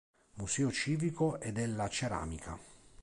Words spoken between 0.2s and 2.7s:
Museo civico e della ceramica